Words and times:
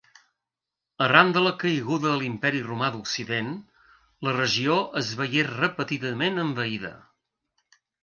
Arran 1.07 1.33
de 1.35 1.43
la 1.47 1.51
caiguda 1.63 2.07
de 2.07 2.15
l'Imperi 2.23 2.63
romà 2.69 2.89
d'Occident, 2.97 3.53
la 4.29 4.35
regió 4.41 4.81
es 5.05 5.15
veié 5.23 5.49
repetidament 5.55 6.47
envaïda. 6.49 6.95